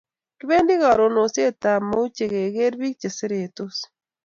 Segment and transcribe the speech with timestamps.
[0.39, 3.77] Kipendi karun oset ab mauche keker pik che seretos